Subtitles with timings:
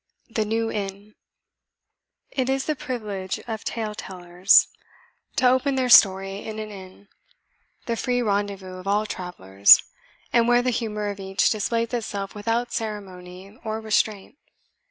[0.31, 1.13] THE NEW INN.
[2.31, 4.67] It is the privilege of tale tellers
[5.35, 7.07] to open their story in an inn,
[7.85, 9.83] the free rendezvous of all travellers,
[10.33, 14.39] and where the humour of each displays itself without ceremony or restraint.